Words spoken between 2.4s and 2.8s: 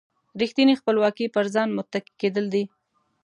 دي.